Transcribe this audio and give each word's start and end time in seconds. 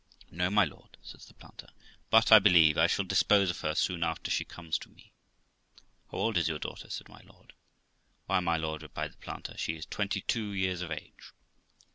'No, 0.31 0.49
my 0.49 0.65
lord', 0.65 0.97
says 1.03 1.27
the 1.27 1.35
planter, 1.35 1.69
'but 2.09 2.31
I 2.31 2.39
believe 2.39 2.75
I 2.75 2.87
shall 2.87 3.05
dispose 3.05 3.51
of 3.51 3.59
her 3.61 3.75
soon 3.75 4.01
after 4.03 4.31
she 4.31 4.43
comes 4.43 4.79
to 4.79 4.89
me.' 4.89 5.11
'How 6.11 6.17
old 6.17 6.37
is 6.37 6.47
your 6.47 6.57
daughter?' 6.57 6.89
said 6.89 7.07
my 7.07 7.21
lord. 7.21 7.53
'Why, 8.25 8.39
my 8.39 8.57
lord', 8.57 8.81
replied 8.81 9.13
the 9.13 9.17
planter,' 9.17 9.55
she 9.59 9.75
is 9.75 9.85
twenty 9.85 10.21
two 10.21 10.53
years 10.53 10.81
of 10.81 10.89
age.' 10.89 11.33